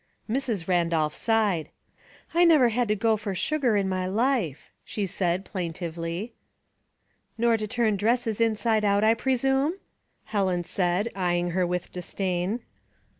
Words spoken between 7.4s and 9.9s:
to turn dresses inside out, I presume?"